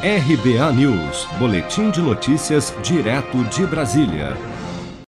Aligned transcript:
RBA 0.00 0.72
News, 0.74 1.26
Boletim 1.40 1.90
de 1.90 2.00
Notícias, 2.00 2.72
direto 2.84 3.42
de 3.46 3.66
Brasília. 3.66 4.36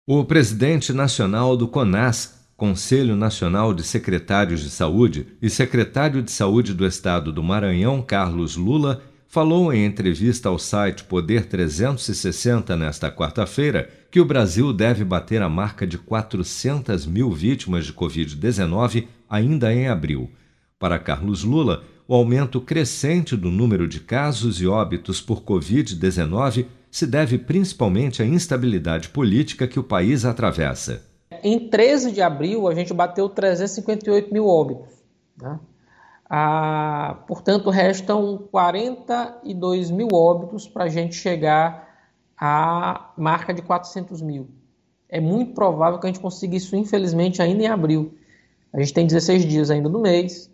O 0.07 0.25
presidente 0.25 0.93
nacional 0.93 1.57
do 1.57 1.67
CONAS, 1.67 2.47
Conselho 2.57 3.17
Nacional 3.17 3.75
de 3.75 3.83
Secretários 3.83 4.61
de 4.61 4.71
Saúde, 4.71 5.27
e 5.43 5.51
secretário 5.51 6.23
de 6.23 6.31
Saúde 6.31 6.73
do 6.73 6.87
Estado 6.87 7.33
do 7.33 7.43
Maranhão, 7.43 8.01
Carlos 8.01 8.55
Lula, 8.55 9.03
falou 9.27 9.73
em 9.73 9.85
entrevista 9.85 10.49
ao 10.49 10.57
site 10.57 11.03
Poder 11.03 11.47
360 11.47 12.77
nesta 12.77 13.11
quarta-feira 13.11 13.91
que 14.09 14.21
o 14.21 14.25
Brasil 14.25 14.73
deve 14.73 15.03
bater 15.03 15.43
a 15.43 15.49
marca 15.49 15.85
de 15.85 15.99
400 15.99 17.07
mil 17.07 17.33
vítimas 17.33 17.87
de 17.87 17.93
Covid-19 17.93 19.09
ainda 19.29 19.75
em 19.75 19.89
abril. 19.89 20.31
Para 20.79 20.97
Carlos 20.97 21.43
Lula, 21.43 21.83
o 22.09 22.15
aumento 22.15 22.61
crescente 22.61 23.37
do 23.37 23.51
número 23.51 23.89
de 23.89 24.01
casos 24.01 24.61
e 24.61 24.67
óbitos 24.67 25.21
por 25.21 25.43
Covid-19 25.43 26.67
se 26.91 27.07
deve 27.07 27.37
principalmente 27.37 28.23
à 28.23 28.27
instabilidade 28.27 29.09
política 29.09 29.67
que 29.67 29.79
o 29.79 29.85
país 29.85 30.25
atravessa. 30.25 31.05
Em 31.43 31.69
13 31.69 32.13
de 32.13 32.23
abril, 32.23 32.69
a 32.69 32.75
gente 32.75 32.95
bateu 32.95 33.29
358 33.29 34.33
mil 34.33 34.47
óbitos. 34.47 34.95
Né? 35.37 35.59
Ah, 36.31 37.19
portanto, 37.27 37.71
restam 37.71 38.39
42 38.51 39.91
mil 39.91 40.09
óbitos 40.13 40.67
para 40.67 40.85
a 40.85 40.89
gente 40.89 41.15
chegar 41.17 41.87
à 42.39 43.13
marca 43.17 43.53
de 43.53 43.63
400 43.63 44.23
mil. 44.23 44.49
É 45.09 45.21
muito 45.21 45.55
provável 45.55 45.99
que 45.99 46.07
a 46.07 46.11
gente 46.11 46.21
consiga 46.21 46.57
isso, 46.57 46.75
infelizmente, 46.77 47.43
ainda 47.43 47.63
em 47.63 47.67
abril. 47.67 48.15
A 48.73 48.81
gente 48.81 48.95
tem 48.95 49.07
16 49.07 49.45
dias 49.45 49.71
ainda 49.71 49.89
no 49.89 50.01
mês 50.01 50.51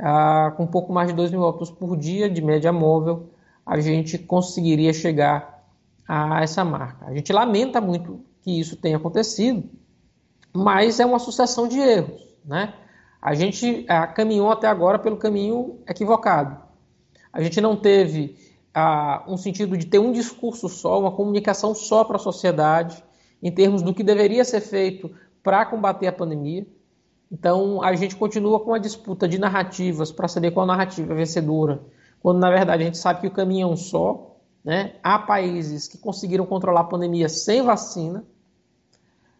ah, 0.00 0.52
com 0.56 0.64
um 0.64 0.66
pouco 0.66 0.92
mais 0.92 1.08
de 1.08 1.14
2 1.14 1.30
mil 1.30 1.42
óbitos 1.42 1.70
por 1.70 1.96
dia 1.96 2.28
de 2.28 2.42
média 2.42 2.72
móvel, 2.72 3.30
a 3.64 3.78
gente 3.80 4.18
conseguiria 4.18 4.92
chegar 4.92 5.64
a 6.08 6.42
essa 6.42 6.64
marca. 6.64 7.06
A 7.06 7.14
gente 7.14 7.32
lamenta 7.32 7.80
muito 7.80 8.24
que 8.42 8.58
isso 8.58 8.76
tenha 8.76 8.96
acontecido, 8.96 9.68
mas 10.52 10.98
é 10.98 11.06
uma 11.06 11.18
sucessão 11.18 11.68
de 11.68 11.78
erros. 11.78 12.20
Né? 12.44 12.74
A 13.20 13.34
gente 13.34 13.86
caminhou 14.14 14.50
até 14.50 14.66
agora 14.66 14.98
pelo 14.98 15.16
caminho 15.16 15.78
equivocado. 15.86 16.60
A 17.32 17.40
gente 17.42 17.60
não 17.60 17.76
teve 17.76 18.36
ah, 18.74 19.22
um 19.28 19.36
sentido 19.36 19.76
de 19.76 19.86
ter 19.86 19.98
um 19.98 20.12
discurso 20.12 20.68
só, 20.68 20.98
uma 20.98 21.12
comunicação 21.12 21.74
só 21.74 22.02
para 22.02 22.16
a 22.16 22.20
sociedade, 22.20 23.02
em 23.42 23.52
termos 23.52 23.82
do 23.82 23.94
que 23.94 24.02
deveria 24.02 24.44
ser 24.44 24.60
feito 24.60 25.10
para 25.42 25.64
combater 25.64 26.06
a 26.06 26.12
pandemia. 26.12 26.66
Então 27.30 27.82
a 27.82 27.94
gente 27.94 28.16
continua 28.16 28.58
com 28.58 28.74
a 28.74 28.78
disputa 28.78 29.28
de 29.28 29.38
narrativas 29.38 30.10
para 30.10 30.26
saber 30.26 30.50
qual 30.50 30.66
narrativa 30.66 31.12
é 31.12 31.16
vencedora, 31.16 31.80
quando 32.20 32.38
na 32.38 32.50
verdade 32.50 32.82
a 32.82 32.86
gente 32.86 32.98
sabe 32.98 33.20
que 33.20 33.26
o 33.28 33.30
caminho 33.30 33.68
é 33.68 33.70
um 33.70 33.76
só. 33.76 34.36
Né? 34.64 34.94
Há 35.02 35.18
países 35.18 35.88
que 35.88 35.96
conseguiram 35.96 36.44
controlar 36.44 36.80
a 36.80 36.84
pandemia 36.84 37.28
sem 37.28 37.62
vacina 37.62 38.24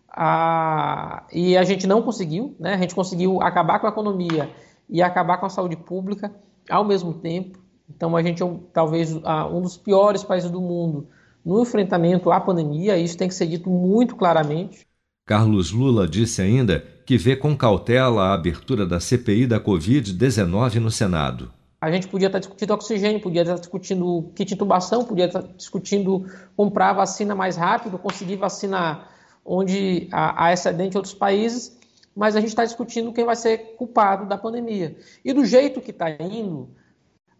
a... 0.08 1.26
e 1.32 1.56
a 1.56 1.62
gente 1.62 1.86
não 1.86 2.00
conseguiu. 2.00 2.54
Né? 2.58 2.74
A 2.74 2.78
gente 2.78 2.94
conseguiu 2.94 3.42
acabar 3.42 3.80
com 3.80 3.86
a 3.86 3.90
economia 3.90 4.50
e 4.88 5.02
acabar 5.02 5.38
com 5.38 5.46
a 5.46 5.50
saúde 5.50 5.76
pública 5.76 6.32
ao 6.70 6.84
mesmo 6.84 7.12
tempo. 7.12 7.58
Então 7.88 8.16
a 8.16 8.22
gente 8.22 8.42
é 8.42 8.56
talvez 8.72 9.14
um 9.14 9.60
dos 9.60 9.76
piores 9.76 10.22
países 10.22 10.50
do 10.50 10.60
mundo 10.60 11.08
no 11.44 11.60
enfrentamento 11.60 12.30
à 12.30 12.40
pandemia. 12.40 12.96
Isso 12.96 13.18
tem 13.18 13.28
que 13.28 13.34
ser 13.34 13.46
dito 13.46 13.68
muito 13.68 14.14
claramente. 14.16 14.86
Carlos 15.26 15.70
Lula 15.70 16.08
disse 16.08 16.40
ainda 16.40 16.82
que 17.10 17.18
vê 17.18 17.34
com 17.34 17.56
cautela 17.56 18.26
a 18.26 18.34
abertura 18.34 18.86
da 18.86 19.00
CPI 19.00 19.44
da 19.44 19.58
Covid-19 19.58 20.76
no 20.76 20.92
Senado. 20.92 21.50
A 21.80 21.90
gente 21.90 22.06
podia 22.06 22.28
estar 22.28 22.38
discutindo 22.38 22.70
oxigênio, 22.70 23.20
podia 23.20 23.42
estar 23.42 23.56
discutindo 23.56 24.30
kit 24.36 24.54
intubação, 24.54 25.04
podia 25.04 25.24
estar 25.24 25.42
discutindo 25.56 26.24
comprar 26.56 26.92
vacina 26.92 27.34
mais 27.34 27.56
rápido, 27.56 27.98
conseguir 27.98 28.36
vacinar 28.36 29.10
onde 29.44 30.08
há 30.12 30.52
excedente 30.52 30.94
em 30.94 30.98
outros 30.98 31.12
países, 31.12 31.76
mas 32.14 32.36
a 32.36 32.40
gente 32.40 32.50
está 32.50 32.64
discutindo 32.64 33.12
quem 33.12 33.24
vai 33.24 33.34
ser 33.34 33.74
culpado 33.76 34.24
da 34.24 34.38
pandemia. 34.38 34.96
E 35.24 35.32
do 35.32 35.44
jeito 35.44 35.80
que 35.80 35.90
está 35.90 36.08
indo 36.12 36.68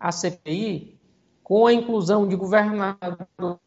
a 0.00 0.10
CPI, 0.10 0.98
com 1.44 1.64
a 1.64 1.72
inclusão 1.72 2.26
de 2.26 2.34
governador, 2.34 3.60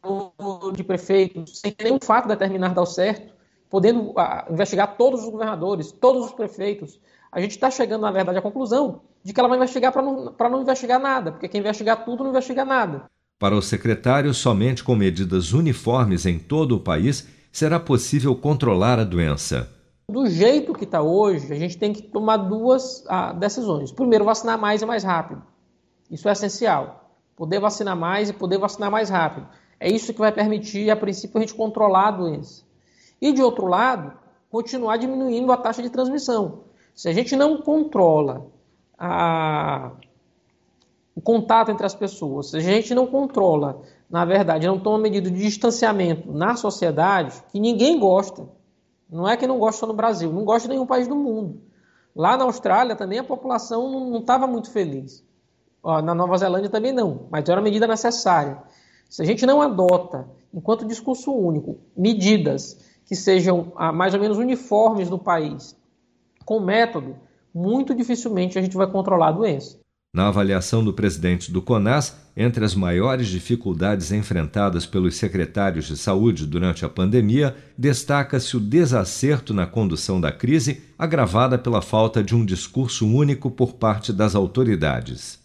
de 0.75 0.83
prefeitos, 0.83 1.61
sem 1.61 1.73
nenhum 1.81 1.99
fato 2.01 2.27
determinar 2.27 2.73
dar 2.73 2.85
certo, 2.85 3.33
podendo 3.73 4.13
ah, 4.15 4.45
investigar 4.51 4.97
todos 4.97 5.23
os 5.23 5.29
governadores, 5.31 5.91
todos 5.91 6.27
os 6.27 6.31
prefeitos. 6.31 6.99
A 7.31 7.41
gente 7.41 7.51
está 7.53 7.71
chegando, 7.71 8.01
na 8.01 8.11
verdade, 8.11 8.37
à 8.37 8.41
conclusão 8.41 9.01
de 9.23 9.33
que 9.33 9.39
ela 9.39 9.49
vai 9.49 9.57
investigar 9.57 9.91
para 9.91 10.03
não, 10.03 10.31
não 10.37 10.61
investigar 10.61 10.99
nada, 10.99 11.31
porque 11.31 11.47
quem 11.47 11.59
investigar 11.59 12.05
tudo 12.05 12.23
não 12.23 12.29
investiga 12.29 12.63
nada. 12.63 13.09
Para 13.39 13.55
o 13.55 13.63
secretário, 13.63 14.31
somente 14.31 14.83
com 14.83 14.93
medidas 14.93 15.53
uniformes 15.53 16.27
em 16.27 16.37
todo 16.37 16.75
o 16.75 16.79
país 16.79 17.27
será 17.51 17.79
possível 17.79 18.35
controlar 18.35 18.99
a 18.99 19.03
doença. 19.03 19.67
Do 20.07 20.27
jeito 20.27 20.75
que 20.75 20.83
está 20.83 21.01
hoje, 21.01 21.51
a 21.51 21.55
gente 21.55 21.75
tem 21.75 21.93
que 21.93 22.03
tomar 22.03 22.37
duas 22.37 23.03
ah, 23.07 23.33
decisões. 23.33 23.91
Primeiro, 23.91 24.23
vacinar 24.23 24.59
mais 24.59 24.83
e 24.83 24.85
mais 24.85 25.03
rápido. 25.03 25.41
Isso 26.11 26.29
é 26.29 26.31
essencial. 26.31 27.09
Poder 27.35 27.59
vacinar 27.59 27.97
mais 27.97 28.29
e 28.29 28.33
poder 28.33 28.59
vacinar 28.59 28.91
mais 28.91 29.09
rápido. 29.09 29.47
É 29.79 29.91
isso 29.91 30.13
que 30.13 30.19
vai 30.19 30.31
permitir, 30.31 30.91
a 30.91 30.95
princípio, 30.95 31.39
a 31.39 31.41
gente 31.41 31.55
controlar 31.55 32.09
a 32.09 32.11
doença. 32.11 32.71
E, 33.23 33.31
de 33.31 33.41
outro 33.41 33.67
lado, 33.67 34.11
continuar 34.51 34.97
diminuindo 34.97 35.49
a 35.53 35.55
taxa 35.55 35.81
de 35.81 35.89
transmissão. 35.89 36.65
Se 36.93 37.07
a 37.07 37.13
gente 37.13 37.37
não 37.37 37.61
controla 37.61 38.47
a... 38.99 39.91
o 41.15 41.21
contato 41.21 41.71
entre 41.71 41.85
as 41.85 41.95
pessoas, 41.95 42.49
se 42.49 42.57
a 42.57 42.59
gente 42.59 42.93
não 42.93 43.07
controla, 43.07 43.81
na 44.09 44.25
verdade, 44.25 44.67
não 44.67 44.77
toma 44.77 44.97
medida 44.97 45.31
de 45.31 45.37
distanciamento 45.37 46.33
na 46.33 46.57
sociedade, 46.57 47.41
que 47.49 47.61
ninguém 47.61 47.97
gosta, 47.97 48.45
não 49.09 49.25
é 49.25 49.37
que 49.37 49.47
não 49.47 49.57
gosta 49.57 49.79
só 49.79 49.87
no 49.87 49.93
Brasil, 49.93 50.29
não 50.33 50.43
gosta 50.43 50.67
em 50.67 50.71
nenhum 50.71 50.85
país 50.85 51.07
do 51.07 51.15
mundo. 51.15 51.61
Lá 52.13 52.35
na 52.35 52.43
Austrália 52.43 52.93
também 52.93 53.19
a 53.19 53.23
população 53.23 53.89
não 53.89 54.19
estava 54.19 54.45
muito 54.47 54.69
feliz. 54.69 55.23
Ó, 55.81 56.01
na 56.01 56.13
Nova 56.13 56.37
Zelândia 56.37 56.69
também 56.69 56.91
não, 56.91 57.21
mas 57.31 57.47
era 57.47 57.61
uma 57.61 57.63
medida 57.63 57.87
necessária. 57.87 58.61
Se 59.09 59.21
a 59.21 59.25
gente 59.25 59.45
não 59.45 59.61
adota, 59.61 60.27
enquanto 60.53 60.85
discurso 60.85 61.31
único, 61.31 61.77
medidas 61.95 62.91
que 63.05 63.15
sejam 63.15 63.71
ah, 63.75 63.91
mais 63.91 64.13
ou 64.13 64.19
menos 64.19 64.37
uniformes 64.37 65.09
no 65.09 65.19
país, 65.19 65.75
com 66.45 66.59
método, 66.59 67.15
muito 67.53 67.93
dificilmente 67.93 68.57
a 68.57 68.61
gente 68.61 68.75
vai 68.75 68.87
controlar 68.87 69.29
a 69.29 69.31
doença. 69.31 69.77
Na 70.15 70.27
avaliação 70.27 70.83
do 70.83 70.93
presidente 70.93 71.51
do 71.51 71.59
CONAS, 71.59 72.15
entre 72.37 72.63
as 72.63 72.75
maiores 72.75 73.27
dificuldades 73.27 74.11
enfrentadas 74.11 74.85
pelos 74.85 75.15
secretários 75.15 75.85
de 75.85 75.97
saúde 75.97 76.45
durante 76.45 76.85
a 76.85 76.89
pandemia, 76.89 77.55
destaca-se 77.75 78.55
o 78.55 78.59
desacerto 78.59 79.55
na 79.55 79.65
condução 79.65 80.21
da 80.21 80.31
crise, 80.31 80.83
agravada 80.99 81.57
pela 81.57 81.81
falta 81.81 82.23
de 82.23 82.35
um 82.35 82.45
discurso 82.45 83.07
único 83.07 83.49
por 83.49 83.73
parte 83.73 84.13
das 84.13 84.35
autoridades. 84.35 85.39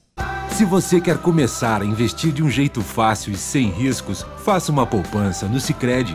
Se 0.50 0.66
você 0.66 1.00
quer 1.00 1.16
começar 1.16 1.80
a 1.80 1.86
investir 1.86 2.30
de 2.30 2.42
um 2.42 2.50
jeito 2.50 2.82
fácil 2.82 3.32
e 3.32 3.36
sem 3.38 3.70
riscos, 3.70 4.26
faça 4.38 4.70
uma 4.70 4.86
poupança 4.86 5.46
no 5.48 5.60
Sicredi 5.60 6.14